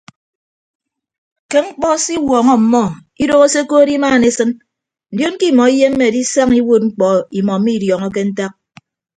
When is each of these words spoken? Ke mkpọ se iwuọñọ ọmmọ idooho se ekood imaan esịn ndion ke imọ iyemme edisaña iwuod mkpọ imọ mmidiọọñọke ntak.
Ke 1.49 1.57
mkpọ 1.65 1.87
se 2.03 2.11
iwuọñọ 2.17 2.53
ọmmọ 2.59 2.81
idooho 3.23 3.45
se 3.53 3.59
ekood 3.63 3.89
imaan 3.97 4.23
esịn 4.29 4.51
ndion 5.13 5.33
ke 5.39 5.45
imọ 5.51 5.63
iyemme 5.73 6.03
edisaña 6.07 6.55
iwuod 6.61 6.83
mkpọ 6.87 7.07
imọ 7.39 7.53
mmidiọọñọke 7.59 8.21
ntak. 8.29 8.53